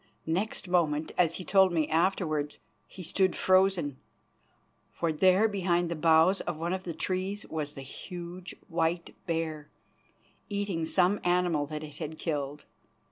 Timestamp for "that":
11.67-11.83